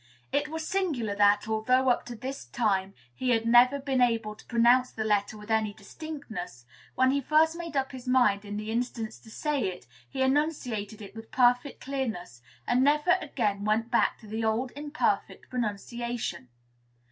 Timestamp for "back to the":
13.91-14.43